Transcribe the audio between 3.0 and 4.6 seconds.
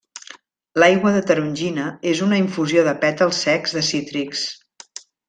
pètals secs de cítrics.